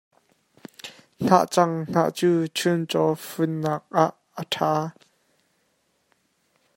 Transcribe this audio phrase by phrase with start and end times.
[1.25, 4.73] Hnahcang hnah cu chuncaw fun nak ah a ṭha.